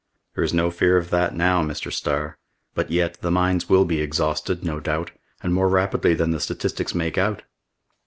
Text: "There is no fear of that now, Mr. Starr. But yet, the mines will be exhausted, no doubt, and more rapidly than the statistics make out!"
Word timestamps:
"There 0.33 0.43
is 0.43 0.51
no 0.51 0.71
fear 0.71 0.97
of 0.97 1.11
that 1.11 1.35
now, 1.35 1.61
Mr. 1.63 1.93
Starr. 1.93 2.39
But 2.73 2.89
yet, 2.89 3.21
the 3.21 3.29
mines 3.29 3.69
will 3.69 3.85
be 3.85 4.01
exhausted, 4.01 4.63
no 4.63 4.79
doubt, 4.79 5.11
and 5.43 5.53
more 5.53 5.69
rapidly 5.69 6.15
than 6.15 6.31
the 6.31 6.39
statistics 6.39 6.95
make 6.95 7.19
out!" 7.19 7.43